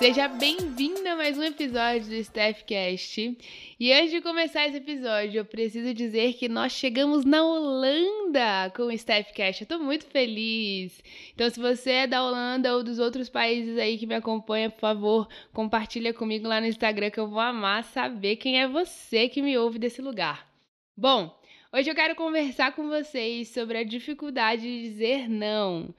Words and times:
Seja 0.00 0.28
bem-vindo 0.28 1.06
a 1.06 1.14
mais 1.14 1.36
um 1.36 1.42
episódio 1.42 2.08
do 2.08 2.14
Staffcast. 2.14 3.36
E 3.78 3.92
antes 3.92 4.10
de 4.10 4.22
começar 4.22 4.66
esse 4.66 4.78
episódio, 4.78 5.40
eu 5.40 5.44
preciso 5.44 5.92
dizer 5.92 6.32
que 6.32 6.48
nós 6.48 6.72
chegamos 6.72 7.22
na 7.26 7.44
Holanda 7.44 8.72
com 8.74 8.84
o 8.84 8.92
Staffcast. 8.92 9.60
Eu 9.60 9.68
tô 9.68 9.78
muito 9.78 10.06
feliz. 10.06 11.02
Então, 11.34 11.50
se 11.50 11.60
você 11.60 11.90
é 11.90 12.06
da 12.06 12.24
Holanda 12.24 12.74
ou 12.74 12.82
dos 12.82 12.98
outros 12.98 13.28
países 13.28 13.76
aí 13.76 13.98
que 13.98 14.06
me 14.06 14.14
acompanha, 14.14 14.70
por 14.70 14.80
favor, 14.80 15.28
compartilha 15.52 16.14
comigo 16.14 16.48
lá 16.48 16.62
no 16.62 16.66
Instagram 16.66 17.10
que 17.10 17.20
eu 17.20 17.28
vou 17.28 17.38
amar 17.38 17.84
saber 17.84 18.36
quem 18.36 18.58
é 18.58 18.66
você 18.66 19.28
que 19.28 19.42
me 19.42 19.58
ouve 19.58 19.78
desse 19.78 20.00
lugar. 20.00 20.50
Bom, 20.96 21.38
hoje 21.74 21.90
eu 21.90 21.94
quero 21.94 22.14
conversar 22.14 22.74
com 22.74 22.88
vocês 22.88 23.50
sobre 23.50 23.76
a 23.76 23.84
dificuldade 23.84 24.62
de 24.62 24.80
dizer 24.80 25.28
não 25.28 25.94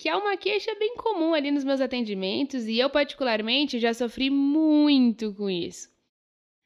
que 0.00 0.08
é 0.08 0.16
uma 0.16 0.34
queixa 0.34 0.74
bem 0.76 0.96
comum 0.96 1.34
ali 1.34 1.50
nos 1.50 1.62
meus 1.62 1.78
atendimentos 1.78 2.66
e 2.66 2.78
eu, 2.78 2.88
particularmente, 2.88 3.78
já 3.78 3.92
sofri 3.92 4.30
muito 4.30 5.34
com 5.34 5.50
isso. 5.50 5.90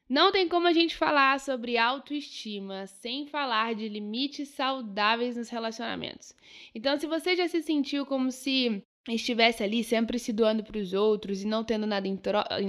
Não 0.07 0.31
tem 0.31 0.47
como 0.47 0.67
a 0.67 0.71
gente 0.71 0.95
falar 0.95 1.37
sobre 1.41 1.77
autoestima 1.77 2.87
sem 2.87 3.27
falar 3.27 3.75
de 3.75 3.89
limites 3.89 4.47
saudáveis 4.47 5.35
nos 5.35 5.49
relacionamentos. 5.49 6.33
Então, 6.73 6.97
se 6.97 7.07
você 7.07 7.35
já 7.35 7.45
se 7.45 7.61
sentiu 7.61 8.05
como 8.05 8.31
se 8.31 8.81
estivesse 9.09 9.61
ali 9.61 9.83
sempre 9.83 10.17
se 10.17 10.31
doando 10.31 10.63
para 10.63 10.79
os 10.79 10.93
outros 10.93 11.43
e 11.43 11.45
não 11.45 11.61
tendo 11.61 11.85
nada 11.85 12.07
em, 12.07 12.17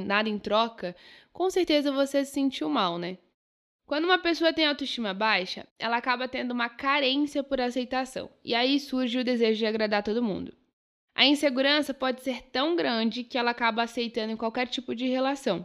nada 0.04 0.28
em 0.28 0.36
troca, 0.36 0.96
com 1.32 1.48
certeza 1.48 1.92
você 1.92 2.24
se 2.24 2.32
sentiu 2.32 2.68
mal, 2.68 2.98
né? 2.98 3.18
Quando 3.86 4.04
uma 4.04 4.18
pessoa 4.18 4.52
tem 4.52 4.66
autoestima 4.66 5.14
baixa, 5.14 5.64
ela 5.78 5.96
acaba 5.96 6.26
tendo 6.26 6.50
uma 6.50 6.68
carência 6.68 7.44
por 7.44 7.60
aceitação, 7.60 8.28
e 8.44 8.52
aí 8.52 8.80
surge 8.80 9.18
o 9.18 9.24
desejo 9.24 9.60
de 9.60 9.66
agradar 9.66 10.02
todo 10.02 10.22
mundo. 10.22 10.52
A 11.14 11.24
insegurança 11.24 11.94
pode 11.94 12.20
ser 12.20 12.42
tão 12.50 12.74
grande 12.74 13.22
que 13.22 13.38
ela 13.38 13.52
acaba 13.52 13.84
aceitando 13.84 14.32
em 14.32 14.36
qualquer 14.36 14.66
tipo 14.66 14.94
de 14.94 15.06
relação. 15.06 15.64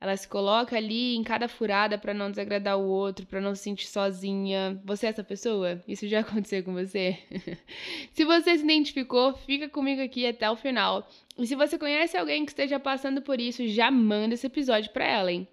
Ela 0.00 0.16
se 0.16 0.28
coloca 0.28 0.76
ali 0.76 1.16
em 1.16 1.24
cada 1.24 1.48
furada 1.48 1.98
para 1.98 2.14
não 2.14 2.30
desagradar 2.30 2.78
o 2.78 2.86
outro, 2.86 3.26
para 3.26 3.40
não 3.40 3.54
se 3.54 3.64
sentir 3.64 3.88
sozinha. 3.88 4.80
Você 4.84 5.06
é 5.06 5.08
essa 5.08 5.24
pessoa? 5.24 5.82
Isso 5.88 6.06
já 6.06 6.20
aconteceu 6.24 6.62
com 6.62 6.72
você? 6.72 7.18
se 8.12 8.24
você 8.24 8.56
se 8.56 8.64
identificou, 8.64 9.34
fica 9.34 9.68
comigo 9.68 10.02
aqui 10.02 10.26
até 10.26 10.48
o 10.50 10.56
final. 10.56 11.08
E 11.36 11.46
se 11.46 11.54
você 11.54 11.78
conhece 11.78 12.16
alguém 12.16 12.44
que 12.44 12.52
esteja 12.52 12.78
passando 12.78 13.22
por 13.22 13.40
isso, 13.40 13.66
já 13.66 13.90
manda 13.90 14.34
esse 14.34 14.46
episódio 14.46 14.92
para 14.92 15.04
ela, 15.04 15.32
hein? 15.32 15.48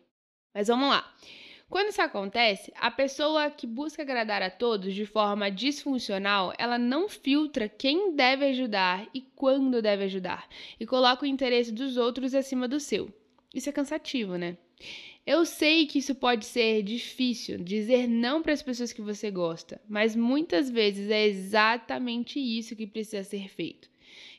Mas 0.53 0.67
vamos 0.67 0.89
lá. 0.89 1.09
Quando 1.73 1.89
isso 1.89 2.03
acontece, 2.03 2.71
a 2.75 2.91
pessoa 2.91 3.49
que 3.49 3.65
busca 3.65 4.03
agradar 4.03 4.43
a 4.43 4.49
todos 4.51 4.93
de 4.93 5.07
forma 5.07 5.49
disfuncional, 5.49 6.53
ela 6.59 6.77
não 6.77 7.09
filtra 7.09 7.67
quem 7.67 8.15
deve 8.15 8.45
ajudar 8.45 9.09
e 9.11 9.21
quando 9.35 9.81
deve 9.81 10.03
ajudar, 10.03 10.47
e 10.79 10.85
coloca 10.85 11.23
o 11.23 11.27
interesse 11.27 11.71
dos 11.71 11.97
outros 11.97 12.35
acima 12.35 12.67
do 12.67 12.79
seu. 12.79 13.11
Isso 13.51 13.69
é 13.69 13.71
cansativo, 13.71 14.35
né? 14.35 14.55
Eu 15.25 15.45
sei 15.45 15.87
que 15.87 15.97
isso 15.97 16.13
pode 16.13 16.45
ser 16.45 16.83
difícil, 16.83 17.57
dizer 17.57 18.07
não 18.07 18.43
para 18.43 18.53
as 18.53 18.61
pessoas 18.61 18.93
que 18.93 19.01
você 19.01 19.31
gosta, 19.31 19.81
mas 19.89 20.15
muitas 20.15 20.69
vezes 20.69 21.09
é 21.09 21.25
exatamente 21.25 22.39
isso 22.39 22.75
que 22.75 22.85
precisa 22.85 23.23
ser 23.23 23.49
feito. 23.49 23.89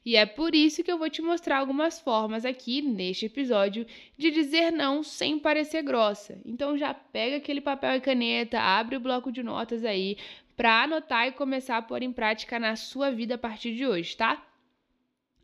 E 0.05 0.17
é 0.17 0.27
por 0.27 0.55
isso 0.55 0.85
que 0.85 0.93
eu 0.93 0.99
vou 0.99 1.09
te 1.09 1.23
mostrar 1.23 1.59
algumas 1.59 1.99
formas 1.99 2.45
aqui 2.45 2.83
neste 2.83 3.25
episódio 3.25 3.87
de 4.19 4.31
dizer 4.31 4.71
não 4.71 5.03
sem 5.03 5.39
parecer 5.39 5.83
grossa. 5.83 6.39
Então 6.45 6.77
já 6.77 6.93
pega 6.93 7.37
aquele 7.37 7.61
papel 7.61 7.97
e 7.97 8.01
caneta, 8.01 8.61
abre 8.61 8.97
o 8.97 9.01
bloco 9.01 9.33
de 9.33 9.43
notas 9.43 9.83
aí 9.83 10.19
para 10.55 10.83
anotar 10.83 11.27
e 11.27 11.33
começar 11.33 11.79
a 11.79 11.83
pôr 11.83 12.03
em 12.03 12.13
prática 12.13 12.59
na 12.59 12.77
sua 12.77 13.11
vida 13.11 13.37
a 13.37 13.39
partir 13.39 13.75
de 13.75 13.87
hoje, 13.87 14.15
tá? 14.15 14.47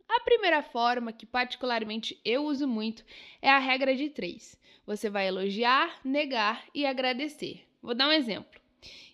A 0.07 0.19
primeira 0.19 0.61
forma, 0.61 1.11
que 1.11 1.25
particularmente 1.25 2.19
eu 2.23 2.45
uso 2.45 2.67
muito, 2.67 3.03
é 3.41 3.49
a 3.49 3.57
regra 3.57 3.95
de 3.95 4.09
três. 4.09 4.59
Você 4.85 5.09
vai 5.09 5.27
elogiar, 5.27 5.99
negar 6.03 6.65
e 6.75 6.85
agradecer. 6.85 7.65
Vou 7.81 7.95
dar 7.95 8.09
um 8.09 8.11
exemplo. 8.11 8.59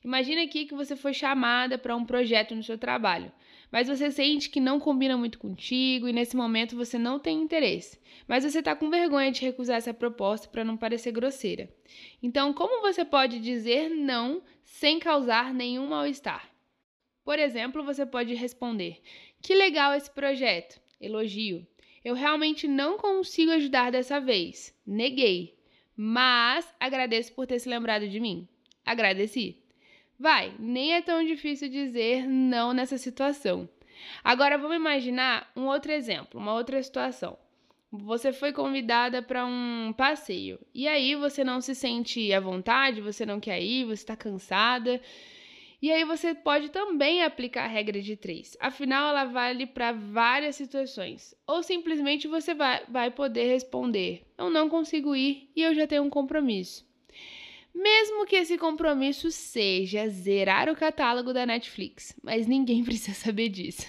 Imagina 0.04 0.44
aqui 0.44 0.66
que 0.66 0.74
você 0.74 0.96
foi 0.96 1.14
chamada 1.14 1.78
para 1.78 1.96
um 1.96 2.06
projeto 2.06 2.56
no 2.56 2.64
seu 2.64 2.78
trabalho 2.78 3.32
mas 3.72 3.88
você 3.88 4.10
sente 4.10 4.50
que 4.50 4.60
não 4.60 4.80
combina 4.80 5.18
muito 5.18 5.38
contigo 5.38 6.08
e 6.08 6.14
nesse 6.14 6.36
momento 6.36 6.76
você 6.76 6.98
não 6.98 7.20
tem 7.20 7.42
interesse. 7.42 8.00
Mas 8.28 8.44
você 8.44 8.60
está 8.60 8.76
com 8.76 8.90
vergonha 8.90 9.32
de 9.32 9.42
recusar 9.42 9.78
essa 9.78 9.94
proposta 9.94 10.48
para 10.48 10.64
não 10.64 10.78
parecer 10.78 11.12
grosseira. 11.12 11.70
Então, 12.22 12.54
como 12.54 12.82
você 12.82 13.04
pode 13.04 13.40
dizer 13.40 13.90
não 13.90 14.42
sem 14.64 15.00
causar 15.00 15.54
nenhum 15.54 15.88
mal-estar? 15.88 16.50
Por 17.24 17.40
exemplo, 17.40 17.84
você 17.84 18.06
pode 18.06 18.34
responder: 18.34 19.02
Que 19.42 19.54
legal 19.54 19.94
esse 19.94 20.10
projeto! 20.10 20.80
Elogio. 21.00 21.66
Eu 22.04 22.16
realmente 22.16 22.68
não 22.68 22.98
consigo 22.98 23.52
ajudar 23.52 23.92
dessa 23.92 24.20
vez. 24.20 24.74
Neguei. 24.86 25.58
Mas 25.96 26.66
agradeço 26.80 27.34
por 27.34 27.46
ter 27.46 27.60
se 27.60 27.68
lembrado 27.68 28.08
de 28.08 28.20
mim. 28.20 28.48
Agradeci. 28.86 29.62
Vai, 30.20 30.56
nem 30.58 30.96
é 30.96 31.02
tão 31.02 31.24
difícil 31.24 31.70
dizer 31.70 32.28
não 32.28 32.74
nessa 32.74 32.98
situação. 32.98 33.70
Agora 34.24 34.58
vamos 34.58 34.76
imaginar 34.76 35.52
um 35.56 35.66
outro 35.66 35.92
exemplo, 35.92 36.40
uma 36.40 36.54
outra 36.54 36.82
situação. 36.82 37.38
Você 37.92 38.34
foi 38.34 38.52
convidada 38.52 39.22
para 39.22 39.46
um 39.46 39.94
passeio 39.96 40.60
e 40.74 40.88
aí 40.88 41.16
você 41.16 41.44
não 41.44 41.62
se 41.62 41.76
sente 41.76 42.34
à 42.34 42.40
vontade, 42.40 43.00
você 43.00 43.26
não 43.26 43.40
quer 43.40 43.62
ir, 43.62 43.86
você 43.86 43.94
está 44.02 44.16
cansada. 44.16 45.00
E 45.80 45.92
aí 45.92 46.04
você 46.04 46.34
pode 46.34 46.70
também 46.70 47.22
aplicar 47.22 47.66
a 47.66 47.68
regra 47.68 48.02
de 48.02 48.16
três. 48.16 48.58
Afinal, 48.60 49.10
ela 49.10 49.26
vale 49.26 49.68
para 49.68 49.92
várias 49.92 50.56
situações. 50.56 51.36
Ou 51.46 51.62
simplesmente 51.62 52.28
você 52.28 52.56
vai, 52.56 52.84
vai 52.90 53.12
poder 53.12 53.48
responder: 53.48 54.24
Eu 54.36 54.50
não 54.50 54.68
consigo 54.68 55.16
ir 55.16 55.52
e 55.56 55.62
eu 55.62 55.76
já 55.76 55.86
tenho 55.86 56.02
um 56.02 56.10
compromisso 56.10 56.87
mesmo 57.78 58.26
que 58.26 58.36
esse 58.36 58.58
compromisso 58.58 59.30
seja 59.30 60.10
zerar 60.10 60.68
o 60.68 60.76
catálogo 60.76 61.32
da 61.32 61.46
Netflix, 61.46 62.16
mas 62.24 62.48
ninguém 62.48 62.82
precisa 62.84 63.14
saber 63.14 63.50
disso. 63.50 63.86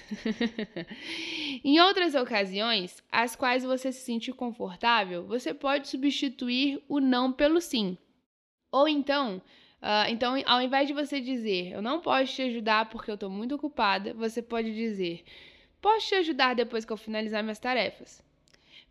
em 1.64 1.80
outras 1.80 2.14
ocasiões, 2.14 3.02
as 3.10 3.34
quais 3.34 3.64
você 3.64 3.90
se 3.90 4.02
sentir 4.02 4.34
confortável, 4.34 5.26
você 5.26 5.54
pode 5.54 5.88
substituir 5.88 6.82
o 6.86 7.00
não 7.00 7.32
pelo 7.32 7.62
sim. 7.62 7.96
Ou 8.70 8.86
então, 8.86 9.40
uh, 9.80 10.10
então, 10.10 10.34
ao 10.44 10.60
invés 10.60 10.86
de 10.86 10.92
você 10.92 11.18
dizer 11.18 11.72
eu 11.72 11.80
não 11.80 12.00
posso 12.00 12.34
te 12.34 12.42
ajudar 12.42 12.90
porque 12.90 13.10
eu 13.10 13.14
estou 13.14 13.30
muito 13.30 13.54
ocupada, 13.54 14.12
você 14.12 14.42
pode 14.42 14.74
dizer 14.74 15.24
posso 15.80 16.08
te 16.08 16.14
ajudar 16.16 16.54
depois 16.54 16.84
que 16.84 16.92
eu 16.92 16.96
finalizar 16.98 17.42
minhas 17.42 17.58
tarefas. 17.58 18.22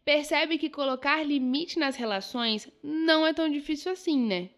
Percebe 0.04 0.58
que 0.58 0.72
colocar 0.72 1.22
limite 1.22 1.78
nas 1.78 1.96
relações 1.96 2.68
não 2.82 3.28
é 3.28 3.34
tão 3.34 3.48
difícil 3.48 3.92
assim, 3.92 4.20
né? 4.26 4.50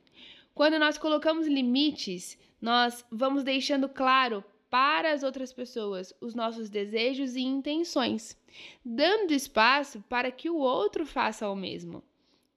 Quando 0.59 0.77
nós 0.77 0.97
colocamos 0.97 1.47
limites, 1.47 2.37
nós 2.61 3.05
vamos 3.09 3.45
deixando 3.45 3.87
claro 3.87 4.43
para 4.69 5.13
as 5.13 5.23
outras 5.23 5.53
pessoas 5.53 6.13
os 6.19 6.35
nossos 6.35 6.69
desejos 6.69 7.37
e 7.37 7.39
intenções, 7.39 8.37
dando 8.83 9.31
espaço 9.31 10.03
para 10.09 10.29
que 10.29 10.49
o 10.49 10.57
outro 10.57 11.05
faça 11.05 11.49
o 11.49 11.55
mesmo. 11.55 12.03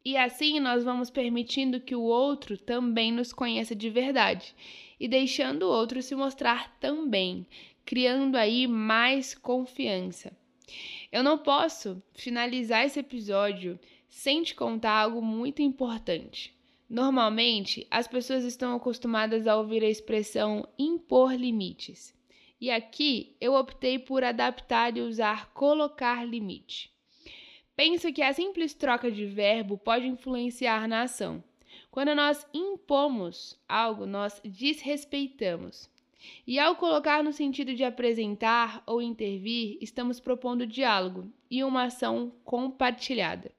E 0.04 0.16
assim 0.16 0.58
nós 0.58 0.82
vamos 0.82 1.10
permitindo 1.10 1.78
que 1.78 1.94
o 1.94 2.02
outro 2.02 2.58
também 2.58 3.12
nos 3.12 3.32
conheça 3.32 3.72
de 3.72 3.88
verdade 3.88 4.52
e 4.98 5.06
deixando 5.06 5.62
o 5.62 5.70
outro 5.70 6.02
se 6.02 6.16
mostrar 6.16 6.76
também, 6.80 7.46
criando 7.84 8.34
aí 8.34 8.66
mais 8.66 9.32
confiança. 9.32 10.36
Eu 11.12 11.22
não 11.22 11.38
posso 11.38 12.02
finalizar 12.14 12.84
esse 12.84 12.98
episódio 12.98 13.78
sem 14.08 14.42
te 14.42 14.56
contar 14.56 14.90
algo 14.90 15.22
muito 15.22 15.62
importante. 15.62 16.52
Normalmente, 16.92 17.86
as 17.90 18.06
pessoas 18.06 18.44
estão 18.44 18.76
acostumadas 18.76 19.46
a 19.46 19.56
ouvir 19.56 19.82
a 19.82 19.88
expressão 19.88 20.68
impor 20.78 21.32
limites. 21.32 22.14
E 22.60 22.70
aqui 22.70 23.34
eu 23.40 23.54
optei 23.54 23.98
por 23.98 24.22
adaptar 24.22 24.94
e 24.94 25.00
usar 25.00 25.54
colocar 25.54 26.22
limite. 26.22 26.92
Penso 27.74 28.12
que 28.12 28.20
a 28.20 28.34
simples 28.34 28.74
troca 28.74 29.10
de 29.10 29.24
verbo 29.24 29.78
pode 29.78 30.06
influenciar 30.06 30.86
na 30.86 31.04
ação. 31.04 31.42
Quando 31.90 32.14
nós 32.14 32.46
impomos 32.52 33.58
algo, 33.66 34.04
nós 34.04 34.38
desrespeitamos. 34.44 35.88
E 36.46 36.58
ao 36.58 36.76
colocar 36.76 37.24
no 37.24 37.32
sentido 37.32 37.74
de 37.74 37.84
apresentar 37.84 38.82
ou 38.86 39.00
intervir, 39.00 39.78
estamos 39.80 40.20
propondo 40.20 40.66
diálogo 40.66 41.32
e 41.50 41.64
uma 41.64 41.84
ação 41.84 42.34
compartilhada. 42.44 43.50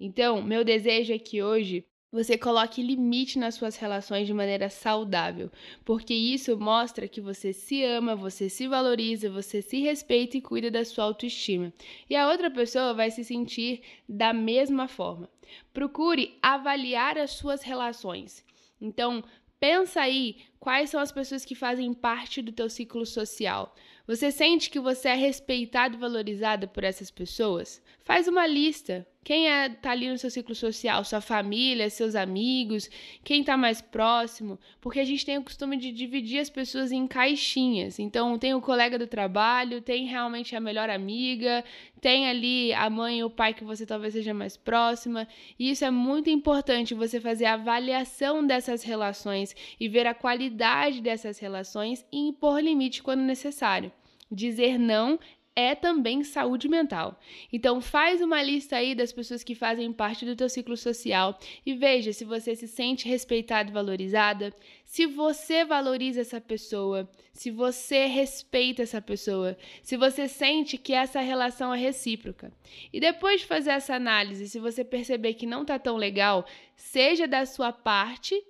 Então, 0.00 0.42
meu 0.42 0.64
desejo 0.64 1.12
é 1.12 1.18
que 1.20 1.40
hoje 1.40 1.86
você 2.12 2.36
coloque 2.36 2.82
limite 2.82 3.38
nas 3.38 3.54
suas 3.54 3.76
relações 3.76 4.26
de 4.26 4.34
maneira 4.34 4.68
saudável, 4.68 5.50
porque 5.82 6.12
isso 6.12 6.58
mostra 6.58 7.08
que 7.08 7.22
você 7.22 7.54
se 7.54 7.82
ama, 7.82 8.14
você 8.14 8.50
se 8.50 8.68
valoriza, 8.68 9.30
você 9.30 9.62
se 9.62 9.80
respeita 9.80 10.36
e 10.36 10.42
cuida 10.42 10.70
da 10.70 10.84
sua 10.84 11.04
autoestima. 11.04 11.72
E 12.10 12.14
a 12.14 12.28
outra 12.28 12.50
pessoa 12.50 12.92
vai 12.92 13.10
se 13.10 13.24
sentir 13.24 13.80
da 14.06 14.34
mesma 14.34 14.86
forma. 14.86 15.28
Procure 15.72 16.36
avaliar 16.42 17.16
as 17.16 17.30
suas 17.30 17.62
relações. 17.62 18.44
Então, 18.78 19.24
pensa 19.58 20.02
aí 20.02 20.36
quais 20.60 20.90
são 20.90 21.00
as 21.00 21.10
pessoas 21.10 21.46
que 21.46 21.54
fazem 21.54 21.94
parte 21.94 22.42
do 22.42 22.52
teu 22.52 22.68
ciclo 22.68 23.06
social. 23.06 23.74
Você 24.06 24.30
sente 24.30 24.68
que 24.68 24.78
você 24.78 25.08
é 25.08 25.14
respeitado 25.14 25.96
e 25.96 25.98
valorizado 25.98 26.68
por 26.68 26.84
essas 26.84 27.10
pessoas? 27.10 27.82
Faz 28.04 28.28
uma 28.28 28.46
lista. 28.46 29.06
Quem 29.24 29.48
é, 29.48 29.68
tá 29.68 29.92
ali 29.92 30.08
no 30.08 30.18
seu 30.18 30.28
ciclo 30.28 30.52
social? 30.52 31.04
Sua 31.04 31.20
família, 31.20 31.88
seus 31.88 32.16
amigos, 32.16 32.90
quem 33.22 33.44
tá 33.44 33.56
mais 33.56 33.80
próximo? 33.80 34.58
Porque 34.80 34.98
a 34.98 35.04
gente 35.04 35.24
tem 35.24 35.38
o 35.38 35.44
costume 35.44 35.76
de 35.76 35.92
dividir 35.92 36.40
as 36.40 36.50
pessoas 36.50 36.90
em 36.90 37.06
caixinhas. 37.06 38.00
Então, 38.00 38.36
tem 38.36 38.52
o 38.52 38.60
colega 38.60 38.98
do 38.98 39.06
trabalho, 39.06 39.80
tem 39.80 40.06
realmente 40.06 40.56
a 40.56 40.60
melhor 40.60 40.90
amiga, 40.90 41.64
tem 42.00 42.28
ali 42.28 42.72
a 42.72 42.90
mãe 42.90 43.20
e 43.20 43.24
o 43.24 43.30
pai 43.30 43.54
que 43.54 43.62
você 43.62 43.86
talvez 43.86 44.12
seja 44.12 44.34
mais 44.34 44.56
próxima. 44.56 45.28
E 45.56 45.70
isso 45.70 45.84
é 45.84 45.90
muito 45.90 46.28
importante 46.28 46.92
você 46.92 47.20
fazer 47.20 47.44
a 47.44 47.54
avaliação 47.54 48.44
dessas 48.44 48.82
relações 48.82 49.54
e 49.78 49.88
ver 49.88 50.04
a 50.04 50.14
qualidade 50.14 51.00
dessas 51.00 51.38
relações 51.38 52.04
e 52.10 52.18
impor 52.18 52.60
limite 52.60 53.00
quando 53.00 53.20
necessário. 53.20 53.92
Dizer 54.28 54.78
não 54.78 55.18
é 55.54 55.74
também 55.74 56.24
saúde 56.24 56.68
mental. 56.68 57.18
Então 57.52 57.80
faz 57.80 58.20
uma 58.20 58.42
lista 58.42 58.76
aí 58.76 58.94
das 58.94 59.12
pessoas 59.12 59.44
que 59.44 59.54
fazem 59.54 59.92
parte 59.92 60.24
do 60.24 60.34
teu 60.34 60.48
ciclo 60.48 60.76
social 60.76 61.38
e 61.64 61.74
veja 61.74 62.12
se 62.12 62.24
você 62.24 62.56
se 62.56 62.66
sente 62.66 63.08
respeitada 63.08 63.70
e 63.70 63.72
valorizada, 63.72 64.52
se 64.84 65.06
você 65.06 65.64
valoriza 65.64 66.22
essa 66.22 66.40
pessoa, 66.40 67.08
se 67.32 67.50
você 67.50 68.06
respeita 68.06 68.82
essa 68.82 69.00
pessoa, 69.00 69.56
se 69.82 69.96
você 69.96 70.26
sente 70.26 70.78
que 70.78 70.92
essa 70.92 71.20
relação 71.20 71.74
é 71.74 71.78
recíproca. 71.78 72.52
E 72.92 72.98
depois 72.98 73.42
de 73.42 73.46
fazer 73.46 73.70
essa 73.70 73.94
análise, 73.94 74.48
se 74.48 74.58
você 74.58 74.84
perceber 74.84 75.34
que 75.34 75.46
não 75.46 75.64
tá 75.64 75.78
tão 75.78 75.96
legal, 75.96 76.46
seja 76.76 77.26
da 77.26 77.44
sua 77.44 77.72
parte 77.72 78.42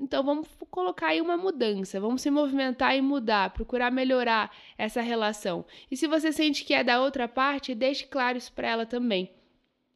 então 0.00 0.24
vamos 0.24 0.48
colocar 0.70 1.08
aí 1.08 1.20
uma 1.20 1.36
mudança, 1.36 2.00
vamos 2.00 2.22
se 2.22 2.30
movimentar 2.30 2.96
e 2.96 3.02
mudar, 3.02 3.50
procurar 3.50 3.92
melhorar 3.92 4.50
essa 4.78 5.02
relação. 5.02 5.64
E 5.90 5.96
se 5.96 6.06
você 6.06 6.32
sente 6.32 6.64
que 6.64 6.72
é 6.72 6.82
da 6.82 7.02
outra 7.02 7.28
parte, 7.28 7.74
deixe 7.74 8.06
claro 8.06 8.38
isso 8.38 8.50
para 8.52 8.68
ela 8.68 8.86
também. 8.86 9.30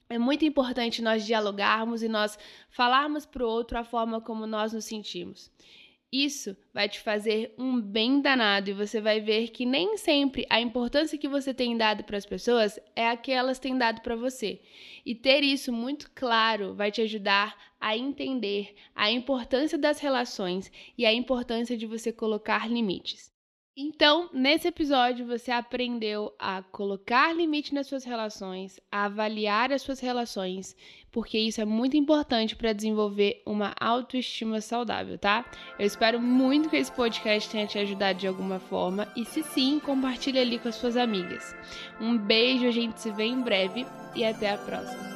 É 0.08 0.18
muito 0.18 0.44
importante 0.44 1.00
nós 1.00 1.24
dialogarmos 1.24 2.02
e 2.02 2.08
nós 2.08 2.38
falarmos 2.68 3.24
para 3.24 3.42
o 3.42 3.48
outro 3.48 3.78
a 3.78 3.84
forma 3.84 4.20
como 4.20 4.46
nós 4.46 4.74
nos 4.74 4.84
sentimos. 4.84 5.50
Isso 6.16 6.56
vai 6.72 6.88
te 6.88 7.00
fazer 7.00 7.52
um 7.58 7.80
bem 7.80 8.20
danado 8.20 8.70
e 8.70 8.72
você 8.72 9.00
vai 9.00 9.20
ver 9.20 9.48
que 9.48 9.66
nem 9.66 9.96
sempre 9.96 10.46
a 10.48 10.60
importância 10.60 11.18
que 11.18 11.26
você 11.26 11.52
tem 11.52 11.76
dado 11.76 12.04
para 12.04 12.16
as 12.16 12.24
pessoas 12.24 12.78
é 12.94 13.08
a 13.08 13.16
que 13.16 13.32
elas 13.32 13.58
têm 13.58 13.76
dado 13.76 14.00
para 14.00 14.14
você. 14.14 14.60
E 15.04 15.12
ter 15.12 15.42
isso 15.42 15.72
muito 15.72 16.08
claro 16.14 16.72
vai 16.72 16.92
te 16.92 17.00
ajudar 17.00 17.74
a 17.80 17.96
entender 17.96 18.76
a 18.94 19.10
importância 19.10 19.76
das 19.76 19.98
relações 19.98 20.70
e 20.96 21.04
a 21.04 21.12
importância 21.12 21.76
de 21.76 21.84
você 21.84 22.12
colocar 22.12 22.70
limites. 22.70 23.33
Então, 23.76 24.30
nesse 24.32 24.68
episódio, 24.68 25.26
você 25.26 25.50
aprendeu 25.50 26.32
a 26.38 26.62
colocar 26.62 27.34
limite 27.34 27.74
nas 27.74 27.88
suas 27.88 28.04
relações, 28.04 28.78
a 28.90 29.06
avaliar 29.06 29.72
as 29.72 29.82
suas 29.82 29.98
relações, 29.98 30.76
porque 31.10 31.36
isso 31.36 31.60
é 31.60 31.64
muito 31.64 31.96
importante 31.96 32.54
para 32.54 32.72
desenvolver 32.72 33.42
uma 33.44 33.74
autoestima 33.80 34.60
saudável, 34.60 35.18
tá? 35.18 35.44
Eu 35.76 35.86
espero 35.86 36.20
muito 36.20 36.70
que 36.70 36.76
esse 36.76 36.92
podcast 36.92 37.50
tenha 37.50 37.66
te 37.66 37.76
ajudado 37.76 38.20
de 38.20 38.28
alguma 38.28 38.60
forma 38.60 39.08
e, 39.16 39.24
se 39.24 39.42
sim, 39.42 39.80
compartilhe 39.80 40.38
ali 40.38 40.60
com 40.60 40.68
as 40.68 40.76
suas 40.76 40.96
amigas. 40.96 41.52
Um 42.00 42.16
beijo, 42.16 42.68
a 42.68 42.70
gente 42.70 43.00
se 43.00 43.10
vê 43.10 43.24
em 43.24 43.40
breve 43.40 43.84
e 44.14 44.24
até 44.24 44.52
a 44.52 44.58
próxima. 44.58 45.13